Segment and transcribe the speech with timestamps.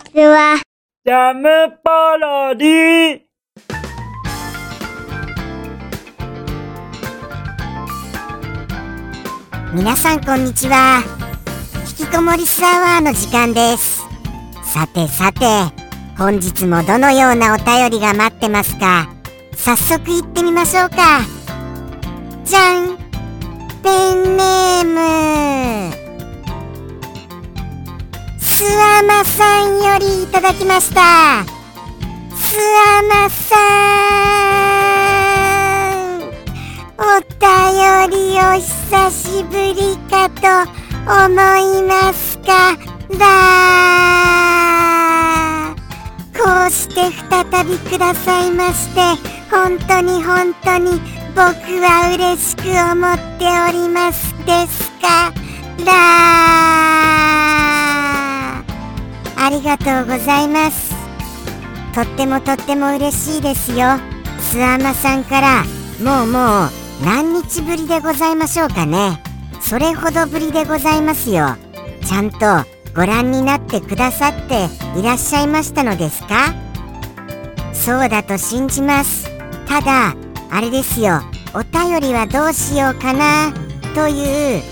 [0.00, 0.60] ちは。
[1.04, 1.48] ジャム
[1.82, 3.20] パロディ。
[9.72, 11.02] 皆さんこんにちは。
[12.00, 14.00] 引きこもりスアワーの時間です。
[14.64, 15.40] さてさて
[16.16, 19.08] 本日もどのようなお便りが待ってますか？
[19.54, 20.96] 早速行ってみましょうか。
[22.44, 22.98] じゃん。
[23.82, 25.99] ペンネーム
[28.60, 31.46] スアマさんよりいただきました。
[32.36, 33.56] スアマさ
[35.96, 36.20] ん
[36.98, 37.00] お
[37.40, 40.42] 便りお久しぶりかと
[41.10, 41.30] 思
[41.78, 42.76] いますか？
[43.18, 43.24] ら
[46.36, 49.00] こうして再びくださいまして
[49.50, 51.00] 本当に本当に
[51.34, 51.40] 僕
[51.80, 54.34] は嬉しく思っております。
[54.44, 55.32] ですか？
[55.86, 57.59] ら
[59.42, 60.94] ありがとうございます。
[61.94, 63.98] とってもとっても嬉しいですよ。
[64.38, 65.64] スアマさんから。
[66.02, 66.70] もうもう
[67.04, 69.22] 何日ぶりでございましょうかね。
[69.60, 71.56] それほどぶりでございますよ。
[72.06, 72.38] ちゃんと
[72.94, 74.68] ご覧になってくださって
[74.98, 76.54] いらっしゃいましたのですか？
[77.72, 79.30] そうだと信じます。
[79.66, 80.14] ただ
[80.50, 81.22] あれですよ。
[81.54, 83.52] お便りはどうしようかな
[83.94, 84.62] という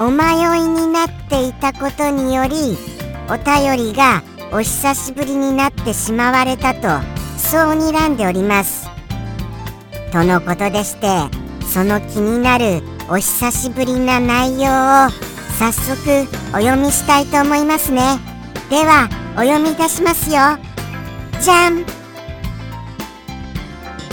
[0.00, 0.24] お迷
[0.58, 2.76] いになっていたことにより
[3.28, 6.88] お便りがお久しぶりになってしまわれたと
[7.36, 8.88] そう睨んでおります。
[10.12, 11.06] とのことでして
[11.66, 14.68] その気になるお久しぶりな内容
[15.06, 15.10] を
[15.58, 18.18] 早速お読みしたいと思いますね。
[18.70, 20.36] ではお読みいたしますよ。
[21.40, 21.84] じゃん。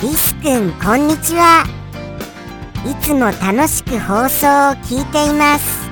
[0.01, 1.63] リスくんこんにちは。
[2.85, 4.49] いつも楽しく放送を
[4.83, 5.82] 聞いています。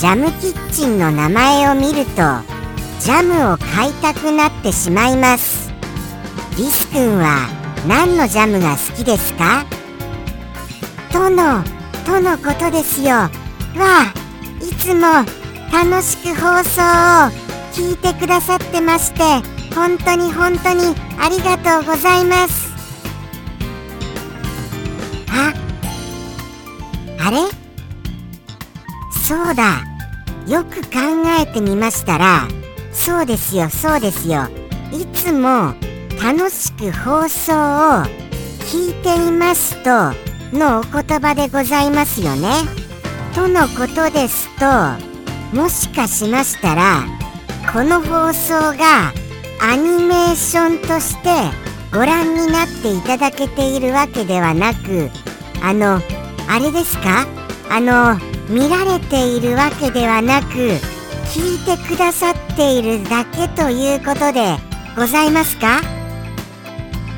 [0.00, 2.12] ジャムキッチンの名前を見ると
[3.00, 5.70] ジャムを買いたくなってしまいます。
[6.56, 7.46] リスくんは
[7.86, 9.66] 何のジャムが好きですか？
[11.12, 11.62] との
[12.06, 13.10] とのことですよ。
[13.10, 13.28] わ
[13.76, 14.14] あ
[14.64, 15.02] いつも
[15.70, 17.30] 楽しく放送を
[17.74, 19.20] 聞いてくださってまして
[19.74, 22.70] 本当に本当にありがとうございます。
[25.28, 25.52] あ
[27.22, 27.36] あれ？
[29.12, 29.84] そうだ。
[30.46, 30.88] よく考
[31.40, 32.48] えてみましたら
[32.92, 34.48] そうですよそうですよ
[34.92, 35.74] いつも
[36.22, 38.04] 楽しく放送を
[38.72, 40.12] 聞いていますと
[40.56, 42.48] のお言葉でございますよね。
[43.34, 44.66] とのことですと
[45.56, 47.04] もしかしましたら
[47.72, 49.12] この放送が
[49.62, 51.28] アニメーションとして
[51.92, 55.10] ご覧になっていただけているわけではなく
[55.62, 56.00] あの
[56.48, 57.26] あれですか？
[57.70, 58.18] あの
[58.50, 60.46] 見られているわけではなく
[61.32, 64.56] 聞いてくださっているだけということで
[64.96, 65.80] ございますか？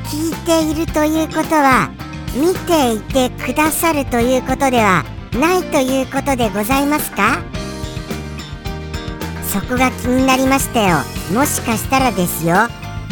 [0.05, 1.89] 聞いているということは
[2.35, 7.39] 見ていてくださるということではないということでございますか？
[9.51, 10.97] そこが気になりましたよ。
[11.33, 12.55] もしかしたらですよ。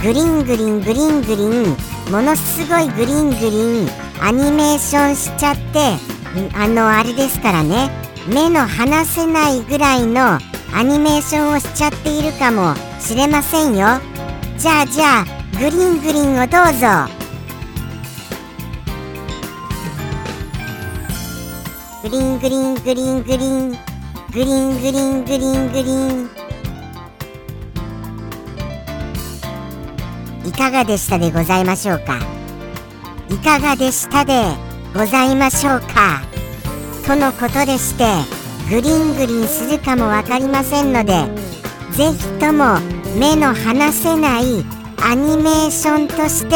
[0.04, 1.76] グリングリングリングリン
[2.12, 3.88] ものすごいグリングリン
[4.22, 5.98] アニメーションしちゃって
[6.56, 7.90] あのあれですからね。
[8.28, 10.40] 目の離せないぐらいの
[10.74, 14.00] アニメーションをしちゃっているかもしれませんよ。
[14.58, 15.26] じゃあじゃあ
[15.60, 16.88] グリングリンをどうぞ。
[22.04, 23.72] グリングリングリングリン。
[23.72, 23.78] グ
[24.34, 26.30] リングリングリングリン。
[30.48, 32.18] いかがでしたでございましょうか？
[33.30, 34.34] いかがでしたで
[34.94, 36.31] ございましょうか？
[37.06, 38.06] とのことでして
[38.70, 41.14] グリングリンするかも分かりませんので
[41.92, 42.80] ぜひとも
[43.20, 44.64] 目の離せない
[45.04, 46.56] アニメーションとして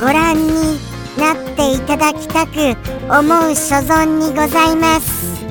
[0.00, 0.78] ご覧に
[1.18, 2.76] なっていただきたく
[3.10, 5.44] 思う所存にございます。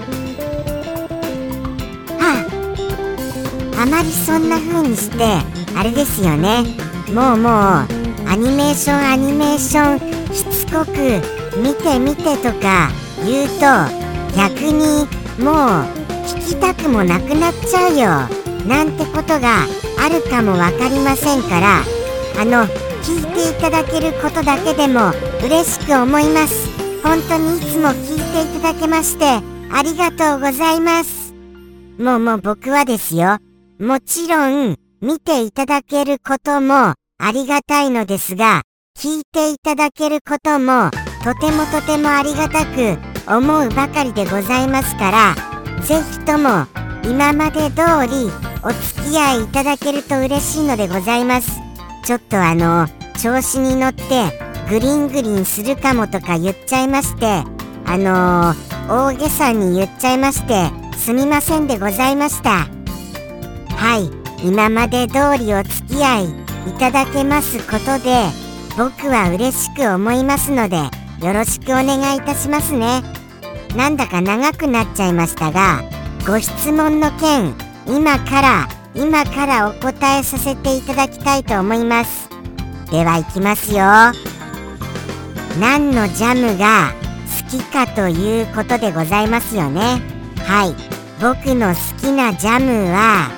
[2.18, 2.46] は
[3.78, 5.26] ああまりそんな風にして
[5.76, 6.64] あれですよね。
[7.14, 7.52] もうもう
[8.30, 10.92] アニメーションアニメーションしつこく
[11.58, 12.90] 見て見てとか
[13.26, 14.07] 言うと
[14.38, 15.08] 逆に
[15.44, 15.56] もう
[16.28, 18.68] 聞きたくもなくなっちゃうよ。
[18.68, 19.64] なんてことが
[20.00, 21.82] あるかも分かりませんから
[22.40, 22.66] あの
[23.02, 25.12] 聞いていただけることだけでも
[25.44, 26.68] 嬉しく思います。
[27.02, 29.26] 本当にいつも聞いていただけまして
[29.72, 31.34] ありがとうございます。
[31.98, 33.38] もうもう僕はですよ。
[33.80, 38.64] もちろん見ていただけることもありがたいのですが
[38.98, 40.92] 聞いていただけることも
[41.24, 45.36] とてもとてもありがたく思うばかりでございますから
[45.84, 46.66] ぜひとも
[47.04, 48.32] 今まで通り
[48.64, 51.68] お付き合いいただけると嬉しいのでございます。
[52.04, 52.88] ちょっとあの
[53.22, 54.04] 調子に乗って
[54.70, 57.44] グリングリンするかもとか言っちゃいまして
[57.86, 62.68] あのー、大げさに言っちゃいましてすみませんでございました。
[63.76, 64.10] はい
[64.46, 66.26] 今まで通りお付き合い
[66.70, 68.26] いただけますことで
[68.78, 70.78] 僕は嬉しく思いますので
[71.26, 73.17] よろしくお願いいたしますね。
[73.76, 75.84] なんだか長くなっちゃいましたが
[76.26, 77.54] ご質問の件
[77.88, 82.30] 今から今からお答えさせていただきたいと思います。
[82.92, 83.78] ではいきますよ。
[85.60, 86.94] 何のジャムが
[87.44, 90.02] 好きかということでございますよね。
[90.46, 90.98] はい。
[91.20, 93.32] 僕の好きなジャムは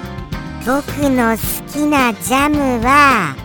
[0.65, 3.35] 僕の好きなジャムは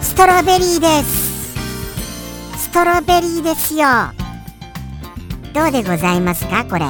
[0.00, 1.33] ストロベリーです。
[2.74, 3.86] トロベリーですよ。
[5.52, 6.84] どうでございますかこれ？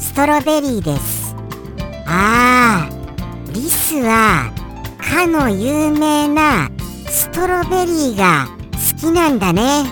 [0.00, 1.36] ストロベリーです。
[2.08, 4.52] あーリスは
[4.98, 6.68] かの有名な
[7.08, 9.84] ストロベリーが好きなんだね。
[9.84, 9.86] っ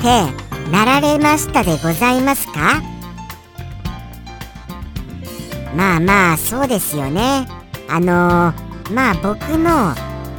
[0.00, 2.80] てなられましたでございますか？
[5.74, 7.48] まあまあそうですよね。
[7.88, 9.88] あのー、まあ僕の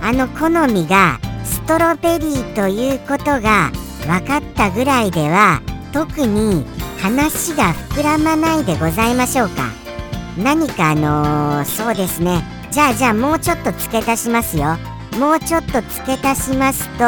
[0.02, 3.70] あの好みがストロベリーということが
[4.06, 5.62] 分かったぐらいでは
[5.92, 6.66] 特に
[7.00, 9.70] 話が膨らまないでございましょうか。
[10.38, 12.44] 何かあのー、そうですね。
[12.72, 14.78] じゃあじゃあもうちょっと付け足しますよ。
[15.20, 17.06] もうちょっと付け足しますと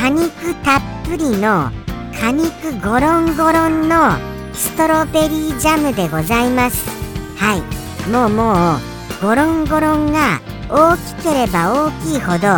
[0.00, 1.70] 果肉たっぷりの
[2.18, 4.16] 果肉ゴロンゴロンの
[4.54, 6.88] ストロベリージャムでございます。
[7.36, 8.10] はい。
[8.10, 8.80] もうもう
[9.22, 10.40] ゴロンゴロンが
[10.70, 12.48] 大きければ大きいほど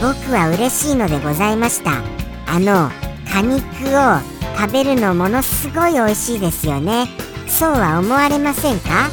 [0.00, 2.15] 僕は嬉しいのでございました。
[2.46, 2.90] あの
[3.32, 4.20] 果肉を
[4.58, 7.08] 食べるのものすごい美味しいですよね。
[7.46, 9.10] そうは思われませんか？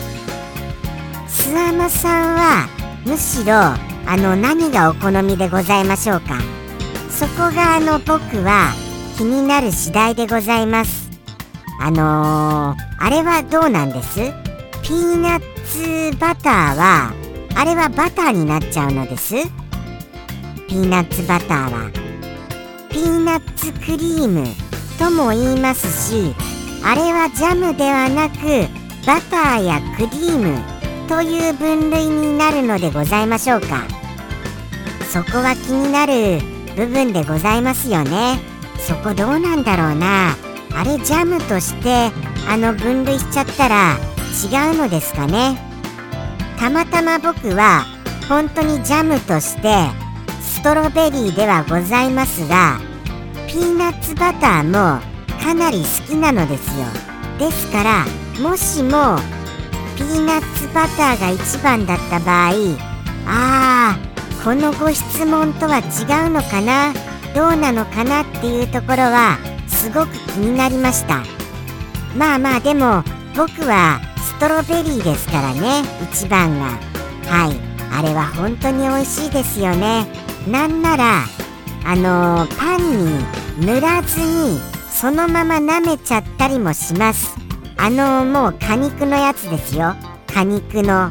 [1.28, 2.68] 諏訪間さんは
[3.06, 6.40] むしろあの何がお好みでございましょうか？
[7.10, 8.72] そこがあの僕は
[9.18, 11.10] 気になる次第でございます。
[11.80, 14.20] あのー、あれはどうなんです？
[14.84, 17.14] ピーナッツバターは
[17.56, 19.36] あれはバターになっちゃうのです？
[20.68, 21.92] ピーナッツバターは
[22.94, 24.46] ピーナッツクリーム
[25.00, 26.36] とも言いますし
[26.86, 28.38] あれはジャムではなく
[29.08, 30.60] バターやクリーム
[31.10, 33.84] という分類になるのでございましょうか。
[35.12, 36.40] そこは気になる
[36.76, 38.40] 部分でございますよね。
[38.80, 40.36] そこどうなんだろうな。
[40.76, 42.12] あれジャムとして
[42.48, 43.98] あの分類しちゃったら
[44.44, 45.58] 違うのですかね。
[46.60, 47.86] たまたま僕は
[48.30, 50.03] 本当にジャムとして
[50.44, 52.80] ストロベリーではございますが
[53.48, 55.02] ピーナッツバターも
[55.42, 56.86] かなり好きなのですよ。
[57.40, 58.06] ですから
[58.42, 59.18] もしも
[59.98, 62.52] ピーナッツバターが一番だった場合
[63.26, 66.94] あーこのご質問とは違うのかな
[67.34, 69.38] どうなのかなっていうところは
[69.68, 71.24] すごく気になりました。
[72.18, 73.04] まあまあでも
[73.36, 76.66] 僕はストロベリーですからね一番が。
[77.26, 77.74] はい。
[77.96, 80.08] あれは本当に美味しいですよね。
[80.48, 81.24] なんなら
[81.86, 84.60] あのー、パンに塗らずに
[84.90, 87.36] そのまま舐めちゃったりもします。
[87.78, 89.96] あのー、もう果肉のやつですよ。
[90.34, 91.10] 果肉の。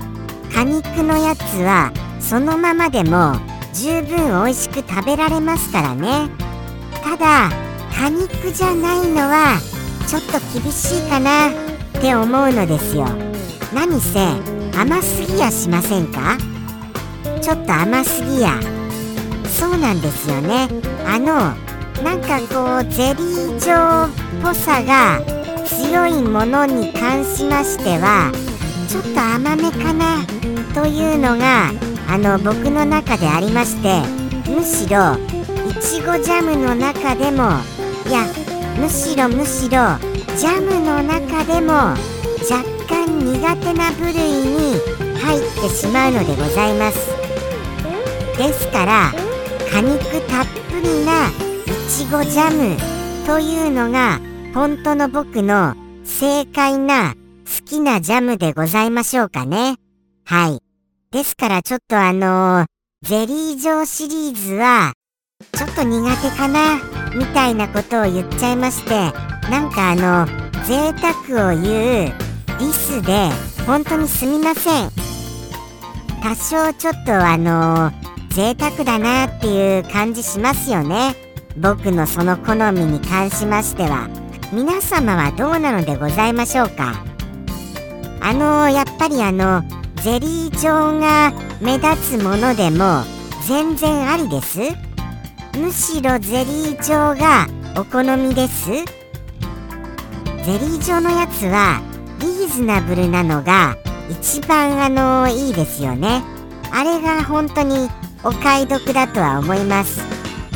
[0.54, 3.34] 果肉のやつはそのままでも
[3.74, 6.28] 十分美味しく食べられますからね。
[7.02, 7.50] ただ
[7.94, 9.58] 果肉じゃないのは
[10.06, 11.52] ちょっと厳しいかなっ
[12.00, 13.06] て思うのですよ。
[13.74, 14.18] 何せ
[14.78, 16.36] 甘すぎやしませんか？
[17.40, 18.60] ちょっと甘すぎや。
[19.62, 20.66] そうなんですよね。
[21.06, 21.54] あの
[22.02, 25.20] なんかこうゼリー状っぽさが
[25.64, 28.32] 強いものに関しましては
[28.88, 30.26] ちょっと甘めかな
[30.74, 31.70] というのが
[32.08, 34.02] あの僕の中でありまして
[34.50, 35.14] むしろ
[35.70, 37.44] いちごジャムの中でも
[38.08, 38.26] いや
[38.80, 39.96] むしろむしろ
[40.36, 41.72] ジャムの中でも
[42.50, 44.80] 若干苦手な部類に
[45.20, 47.12] 入ってしまうのでございます。
[48.36, 49.31] ですから
[49.72, 49.98] 果肉
[50.28, 51.32] たっぷりない
[51.88, 52.76] ちごジャム
[53.26, 54.20] というのが
[54.52, 55.74] 本当の僕の
[56.04, 57.14] 正解な
[57.46, 59.76] 好きなジャムでございましょうかね。
[60.26, 60.60] はい。
[61.10, 62.66] ですからちょっとあのー、
[63.00, 64.92] ゼリー状シリーズは
[65.52, 66.76] ちょっと苦手かな
[67.16, 68.90] みたいなことを言っちゃいまして
[69.50, 70.26] なんかあの
[70.66, 70.92] 贅
[71.26, 72.12] 沢を言う
[72.60, 73.30] リスで
[73.66, 74.90] 本当にすみません。
[76.22, 77.90] 多少ちょっとあの
[78.32, 81.14] 贅沢だなっていう感じしますよね。
[81.58, 84.08] 僕のその好みに関しましては。
[84.52, 87.04] 皆様はどうなのでございましょうか？
[88.22, 89.62] あのやっぱりあの
[89.96, 93.02] ゼリー状が目立つものでも
[93.46, 94.60] 全然ありです？
[95.58, 97.46] むしろゼリー状が
[97.78, 98.70] お好みです？
[98.70, 101.82] ゼリー状のやつは
[102.20, 103.76] リーズナブルなのが
[104.08, 106.22] 一番あのいいですよね。
[106.72, 107.90] あれが本当に
[108.24, 110.00] お買い得だとは思います。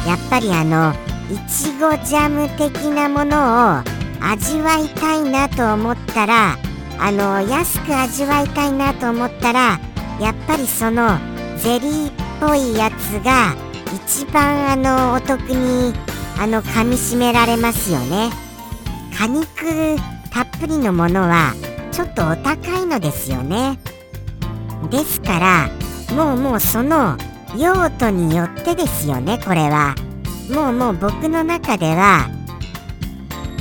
[0.06, 0.94] やっぱりあの
[1.28, 3.82] いちごジャム的なものを
[4.20, 6.56] 味わいたいなと思ったら
[6.98, 9.80] あの安く味わいたいなと思ったら
[10.20, 11.18] やっぱりその
[11.58, 13.54] ゼリーっぽいやつが
[13.94, 15.92] 一番あのお得に
[16.38, 18.30] あの噛みしめられますよね。
[19.18, 19.96] 果肉
[20.30, 21.54] たっぷりのものは
[21.90, 23.78] ちょっとお高いのですよね。
[24.90, 25.70] ですから
[26.14, 27.16] もうもうその
[27.58, 29.94] 用途によってですよねこれは。
[30.50, 32.28] もうもう僕の中では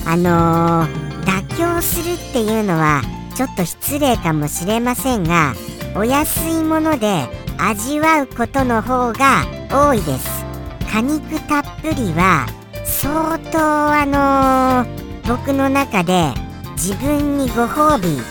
[0.05, 3.01] あのー、妥協するっていうのは
[3.35, 5.53] ちょっと失礼かもしれませんが
[5.95, 10.45] お安いもので味わうことの方が多いです。
[10.91, 12.45] 果肉たっぷりは
[12.83, 16.31] 相当あのー、僕の中で
[16.73, 18.21] 自分にご褒美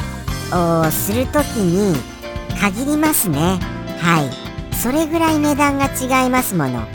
[0.56, 1.96] をする時に
[2.60, 3.58] 限りますね。
[3.98, 4.43] はい。
[4.82, 6.86] それぐらい値段が違いますもの。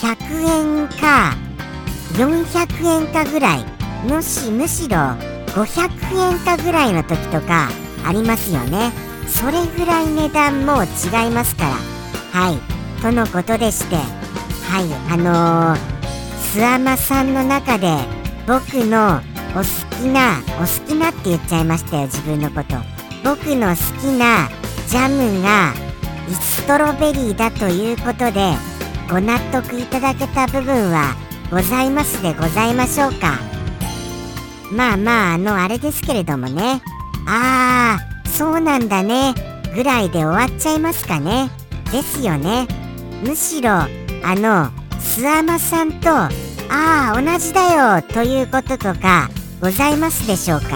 [0.00, 1.34] 100円か
[2.14, 3.64] 400円かぐらい。
[4.08, 4.96] もしむしろ
[5.54, 7.68] 500円かぐらいの時とか
[8.04, 8.92] ありますよね。
[9.26, 12.40] それぐらい値段も違いますから。
[12.40, 13.02] はい。
[13.02, 15.12] とのことでしてはい。
[15.12, 15.96] あのー、
[16.38, 17.96] スアマさんの中で
[18.46, 19.20] 僕の
[19.54, 19.64] お好
[19.96, 22.76] きなお好きなって言っちゃいましたよ自分のこと。
[23.24, 24.48] 僕の好きな
[24.86, 25.85] ジャムが
[26.34, 28.54] ストロベリーだということで
[29.08, 31.14] ご納得いただけた部分は
[31.50, 33.38] ございますでございましょうか。
[34.72, 36.82] まあまああのあれですけれどもね。
[37.28, 39.34] ああそうなんだね。
[39.74, 41.50] ぐらいで終わっちゃいますかね。
[41.92, 42.66] ですよね。
[43.22, 43.88] むしろあ
[44.34, 46.30] のスアマさんとあ
[46.68, 49.30] あ同じだよということとか
[49.60, 50.66] ございますでしょうか。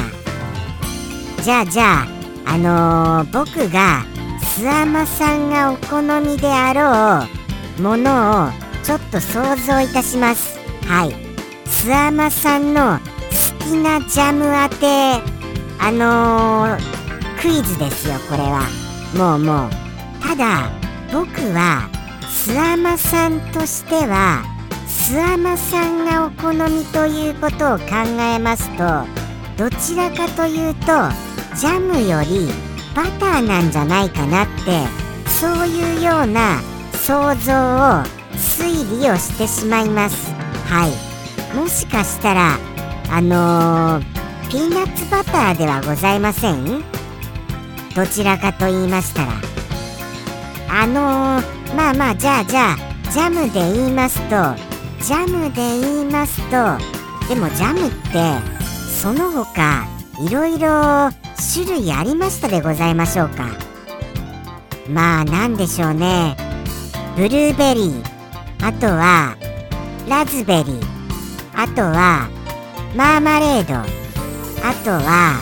[1.42, 2.04] じゃあじゃ
[2.46, 4.04] ああのー、僕が
[4.60, 7.26] スアマさんがお好みであろ
[7.78, 8.50] うものを
[8.82, 10.58] ちょっと想像いたします。
[10.86, 11.14] はい。
[11.66, 14.86] スアマさんの好きなジャム当て
[15.78, 18.68] あのー、クイズですよこれは。
[19.16, 19.70] もうもう。
[20.22, 20.70] ただ
[21.10, 21.88] 僕は
[22.28, 24.44] スアマさんとしては
[24.86, 27.86] スアマさんがお好みということを考
[28.18, 28.84] えますと
[29.56, 30.86] どちらかというと
[31.56, 34.86] ジャムよりバターなんじゃないかなって
[35.28, 36.60] そういうような
[36.92, 38.02] 想像を
[38.34, 40.32] 推理をしてしまいます。
[40.66, 41.56] はい。
[41.56, 42.58] もしかしたら
[43.10, 46.82] あのー、ピーナッツバターではございません？
[47.96, 49.32] どちらかと言いましたら。
[50.72, 52.76] あのー、まあまあじゃあじゃあ
[53.10, 54.54] ジャムで言いますと
[55.04, 56.78] ジャムで言いますと
[57.28, 58.38] でもジャムって
[58.88, 59.86] その他
[60.20, 63.48] いろいろ種類ありましたでございましょうか。
[64.88, 66.36] まあなんでしょうね。
[67.16, 68.02] ブルーベリー
[68.62, 69.36] あとは
[70.08, 70.82] ラズベリー
[71.54, 72.28] あとは
[72.96, 73.84] マーマレードあ
[74.84, 75.40] とは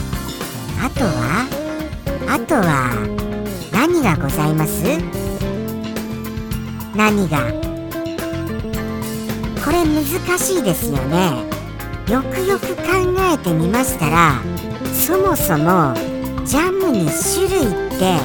[0.81, 1.47] あとは
[2.29, 2.93] あとは
[3.73, 4.83] 何がございます？
[6.95, 7.53] 何が？
[9.65, 10.05] これ難
[10.39, 11.45] しいですよね。
[12.11, 12.83] よくよく考
[13.35, 14.41] えてみましたら
[15.09, 15.95] そもそも
[16.45, 17.65] ジャムに種類
[17.97, 18.19] って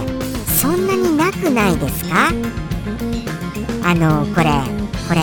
[0.51, 2.27] そんなになくないですか？
[3.85, 4.49] あのこれ
[5.07, 5.21] これ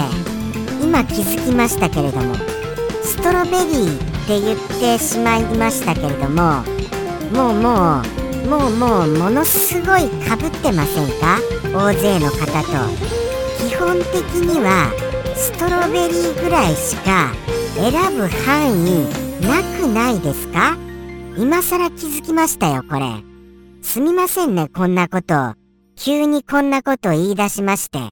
[0.83, 2.35] 今気づきましたけれども
[3.03, 6.63] ストロベリーって言ってしまいましたけれども
[7.31, 11.41] もうもうもうもうものすごいかぶってませんか？
[11.75, 12.71] 大勢の方と。
[13.69, 14.15] 基本的
[14.49, 14.91] には
[15.37, 17.35] ストロベリーぐらいしか
[17.75, 19.05] 選ぶ範囲
[19.43, 20.79] なくないですか？
[21.41, 23.25] 今更気づきましたよこれ。
[23.81, 25.55] すみませんねこんなこと。
[25.97, 28.11] 急にこんなこと言い出しまして。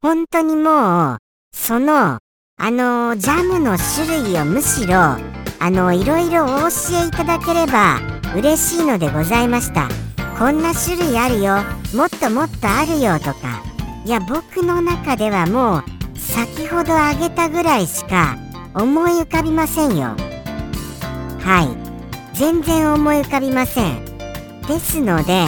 [0.00, 1.18] 本当にもう
[1.52, 2.20] その
[2.56, 5.18] あのジャムの種類をむしろあ
[5.60, 6.66] のいろいろお教
[7.02, 7.98] えいただければ
[8.36, 9.88] 嬉しいのでございました。
[10.38, 11.56] こんな種類あるよ。
[11.96, 13.60] もっともっとあるよとか。
[14.04, 15.84] いや僕の中ではもう
[16.16, 18.36] 先ほど挙げたぐらいしか
[18.72, 20.14] 思い浮かびませんよ。
[21.40, 21.85] はい。
[22.36, 24.04] 全然思い浮かびません。
[24.68, 25.46] ですので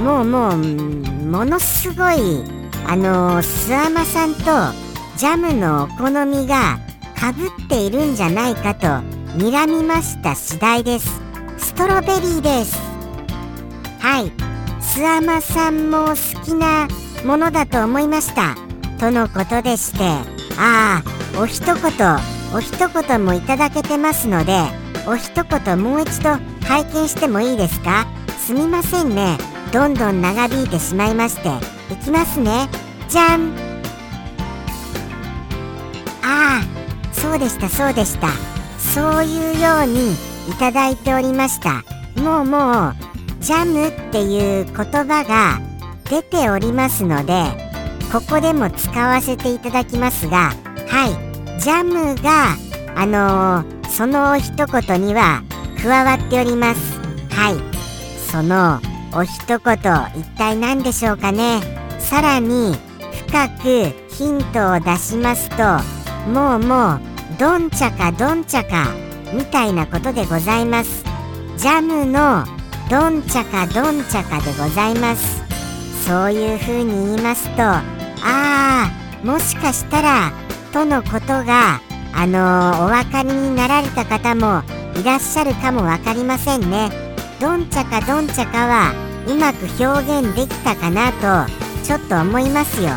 [0.00, 2.44] もうもうものすごい
[2.86, 4.42] あのスアマさんと
[5.16, 6.78] ジャムのお好みが
[7.18, 8.86] かぶっているんじゃないかと
[9.38, 11.20] 睨みました次第です。
[11.58, 12.78] ストロベリーです。
[13.98, 14.32] はい。
[14.80, 16.88] スアマさんも好きな
[17.24, 18.56] ものだと思いました。
[19.00, 20.04] とのことでして
[20.58, 21.74] ああお一言
[22.54, 24.60] お一言もいただけてますので
[25.06, 26.30] お一言もう一度
[26.66, 28.06] 拝見してもいいですか？
[28.38, 29.38] すみませんね。
[29.72, 31.48] どんどん長引いてしまいまして。
[31.92, 32.68] いきますね。
[33.08, 33.52] じゃん。
[36.22, 36.62] ああ
[37.12, 38.28] そうでしたそうでした。
[38.78, 40.12] そういうように
[40.48, 41.82] いただいておりました。
[42.20, 42.94] もうもう
[43.40, 45.60] ジャムっていう言葉が
[46.10, 47.44] 出ておりますので
[48.12, 50.52] ここでも使わせていただきますが
[50.88, 51.60] はい。
[51.60, 52.56] ジャムが
[52.96, 55.42] あのー、その一言には
[55.82, 57.00] 加わっております。
[57.30, 58.30] はい。
[58.30, 58.80] その
[59.12, 59.60] お一言
[60.14, 61.60] 一体何でしょうかね。
[61.98, 62.76] さらに
[63.28, 65.56] 深くヒントを出しますと
[66.30, 67.00] もうもう
[67.38, 68.88] どんちゃかどんちゃか
[69.32, 71.04] みたいなことでございます。
[71.56, 72.44] ジャムの
[72.88, 75.42] どんちゃかどんちゃかでございます。
[76.06, 77.80] そういう風に言いますとあ
[78.22, 78.90] あ
[79.24, 80.32] もしかしたら
[80.72, 81.80] とのことが
[82.14, 84.62] あのー、お分かりになられた方も
[85.00, 86.90] いらっしゃるかも分かりませんね。
[87.40, 88.92] どんちゃかどんちゃかは
[89.26, 91.50] うまく表現できたかなと
[91.84, 92.90] ちょっと思いますよ。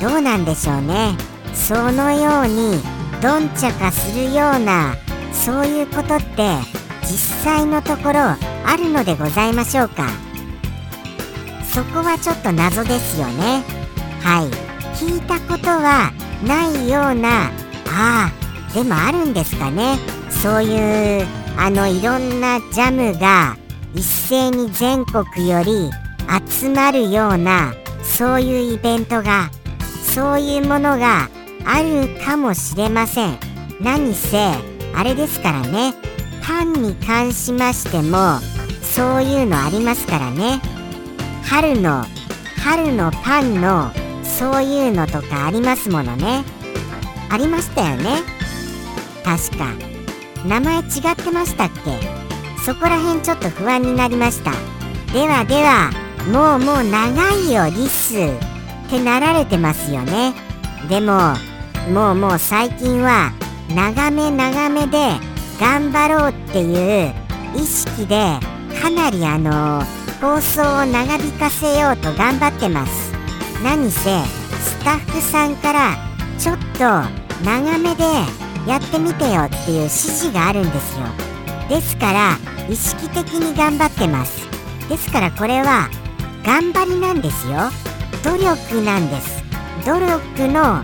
[0.00, 1.16] どうなんでしょうね。
[1.54, 2.82] そのように
[3.22, 4.96] どんちゃかするような
[5.32, 6.58] そういうことって
[7.02, 10.08] 実際のところあるのでございましょうか。
[11.72, 13.62] そこはちょっと謎ですよね。
[14.22, 14.48] はい。
[14.96, 16.12] 聞いたことは
[16.46, 17.50] ないような
[17.94, 19.98] ああでもあるんですかね。
[20.28, 23.56] そういうあのいろんなジャムが
[23.94, 25.90] 一斉に全国より
[26.50, 27.72] 集まるような
[28.02, 29.50] そういうイベントが
[30.12, 31.28] そういうものが
[31.64, 33.38] あるかもしれません。
[33.80, 34.38] 何せ
[34.96, 35.94] あれですからね。
[36.46, 38.38] パンに関しましても
[38.82, 40.60] そういうのありますからね。
[41.44, 42.04] 春の
[42.62, 43.90] 春のパンの
[44.22, 46.44] そういうのとかありますものね。
[47.30, 48.22] ありましたよね。
[49.24, 49.72] 確か。
[50.46, 50.84] 名前違っ
[51.16, 51.98] てましたっけ？
[52.64, 54.52] そこら辺ちょっと不安になりました。
[55.12, 55.90] ではでは
[56.32, 58.16] もうもう長いよリス。
[58.86, 60.34] ってなられてますよね。
[60.88, 61.34] でも
[61.92, 63.32] もうもう最近は
[63.74, 65.14] 長め長めで
[65.58, 67.14] 頑張ろうっていう
[67.56, 68.38] 意識で
[68.82, 69.82] かなりあの
[70.20, 73.12] 放送を長引かせようと頑張ってます。
[73.62, 75.96] 何せスタッフさんから
[76.38, 76.78] ちょっと
[77.44, 78.04] 長めで
[78.66, 81.06] やってみてよっていう指示があるんですよ。
[81.68, 84.46] ですから意識的に頑張ってます。
[84.88, 85.88] ですからこれは
[86.44, 87.70] 頑張りなんですよ。
[88.22, 89.42] 努力なんです。
[89.86, 90.82] 努力の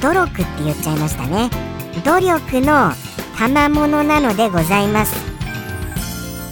[0.00, 1.50] 努力って言っちゃいましたね。
[2.04, 2.92] 努力の
[3.36, 5.14] 賜物なのでございます。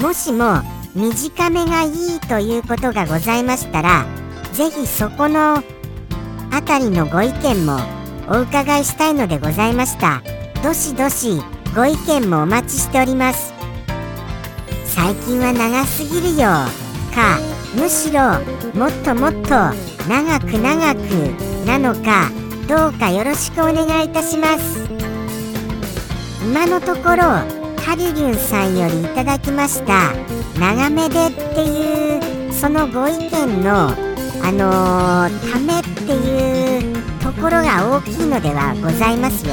[0.00, 0.62] もしも
[0.94, 4.06] 短めがいいということがございましたら
[4.52, 5.62] 是非そこの
[6.52, 7.97] 辺りのご意見も
[8.30, 10.22] お伺いしたいのでございました。
[10.62, 11.40] どしどし
[11.74, 13.54] ご意見もお待ちしております。
[14.84, 16.48] 最近は長すぎるよ。
[17.14, 17.38] か
[17.74, 18.20] むしろ
[18.78, 19.48] もっともっと
[20.08, 20.98] 長く長く
[21.66, 22.30] なのか
[22.68, 24.88] どうかよろしくお願いいたします。
[26.44, 27.22] 今のところ
[27.88, 30.12] ハリリュンさんよりいただきました
[30.58, 33.88] 長めでっていうそのご意見の
[34.42, 36.97] あのー、ためっていう
[37.28, 39.52] ところが大きいのではございますよ。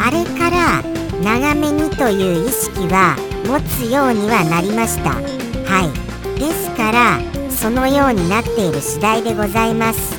[0.00, 0.82] あれから
[1.22, 5.10] 長めにという意識は持つようにはなりました。
[5.10, 6.40] はい。
[6.40, 7.20] ですから
[7.50, 10.12] そのようになっている次第でございます。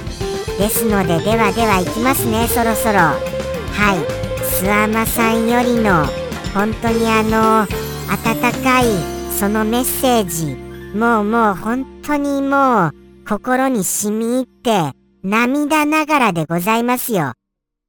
[0.60, 3.00] ですのでではではいきますねそろそろ。
[3.00, 3.18] はい。
[4.62, 6.06] 諏訪間さんよりの
[6.54, 8.86] 本当にあの温かい
[9.32, 10.56] そのメッセージ
[10.96, 12.92] もうもう本当にもう
[13.28, 17.32] 心に染み入って涙ながらでございますよ。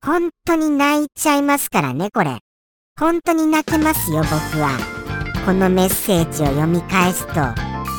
[0.06, 2.38] 本当に泣いちゃいますからねこれ。
[2.96, 4.78] 本当に泣けますよ僕は。
[5.44, 7.40] このメッセージを読み返すと。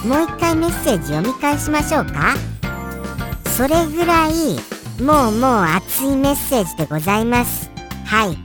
[0.08, 2.34] もう一回メッセージ読み返しましょうか。
[3.58, 4.56] それぐらい
[5.04, 7.70] もうもう熱いメッセージでございます。
[8.06, 8.38] はい。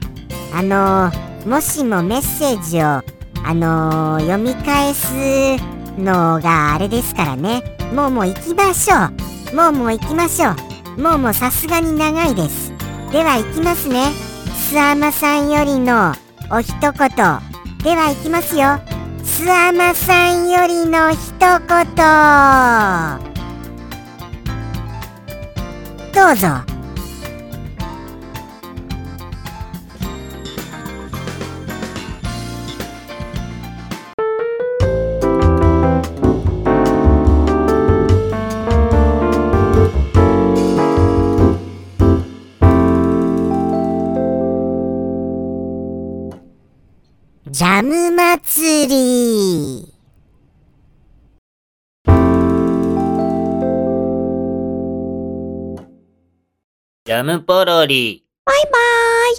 [0.53, 5.07] あのー、もしもメッセージをあのー、読み返す
[5.97, 7.77] のがあれですからね。
[7.93, 8.95] もうもう行きましょ
[9.53, 9.55] う。
[9.55, 10.70] もうもう行きましょう。
[10.97, 12.73] もうもうさすがに長いです。
[13.11, 14.11] では行きますね。
[14.69, 16.13] スアマさんよりの
[16.51, 16.91] お一言。
[17.83, 18.79] では行きますよ。
[19.23, 21.51] スアマさんよりの一言。
[26.13, 26.70] どうぞ。
[47.61, 49.93] ジャム祭り
[57.05, 58.25] ジャムポロリ。
[58.45, 59.37] バイバーイ。